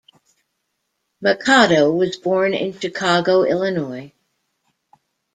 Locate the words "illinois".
3.43-4.11